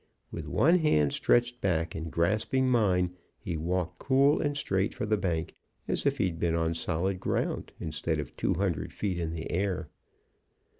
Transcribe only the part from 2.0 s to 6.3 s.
grasping mine, he walked cool and straight for the bank, as if